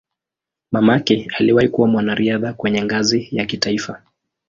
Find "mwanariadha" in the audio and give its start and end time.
1.87-2.53